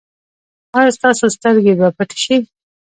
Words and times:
ایا 0.77 0.91
ستاسو 0.97 1.25
سترګې 1.35 1.73
به 1.79 1.87
پټې 1.97 2.17
شي؟ 2.23 2.37